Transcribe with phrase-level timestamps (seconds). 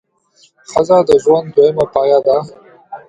[0.71, 2.37] ښځه د ژوند دویمه پهیه ده.